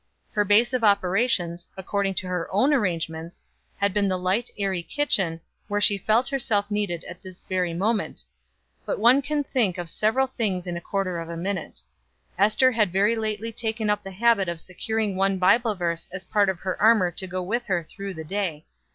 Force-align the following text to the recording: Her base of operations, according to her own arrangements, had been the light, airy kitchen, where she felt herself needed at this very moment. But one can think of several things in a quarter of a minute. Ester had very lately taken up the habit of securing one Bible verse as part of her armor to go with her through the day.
Her 0.31 0.43
base 0.43 0.73
of 0.73 0.83
operations, 0.83 1.69
according 1.77 2.15
to 2.15 2.27
her 2.27 2.51
own 2.51 2.73
arrangements, 2.73 3.39
had 3.77 3.93
been 3.93 4.07
the 4.07 4.17
light, 4.17 4.49
airy 4.57 4.81
kitchen, 4.81 5.39
where 5.67 5.79
she 5.79 5.95
felt 5.95 6.27
herself 6.27 6.71
needed 6.71 7.03
at 7.03 7.21
this 7.21 7.43
very 7.43 7.75
moment. 7.75 8.23
But 8.83 8.97
one 8.97 9.21
can 9.21 9.43
think 9.43 9.77
of 9.77 9.91
several 9.91 10.25
things 10.25 10.65
in 10.65 10.75
a 10.75 10.81
quarter 10.81 11.19
of 11.19 11.29
a 11.29 11.37
minute. 11.37 11.81
Ester 12.39 12.71
had 12.71 12.91
very 12.91 13.15
lately 13.15 13.51
taken 13.51 13.91
up 13.91 14.01
the 14.01 14.09
habit 14.09 14.49
of 14.49 14.59
securing 14.59 15.15
one 15.15 15.37
Bible 15.37 15.75
verse 15.75 16.07
as 16.11 16.23
part 16.23 16.49
of 16.49 16.61
her 16.61 16.81
armor 16.81 17.11
to 17.11 17.27
go 17.27 17.43
with 17.43 17.65
her 17.65 17.83
through 17.83 18.15
the 18.15 18.23
day. 18.23 18.65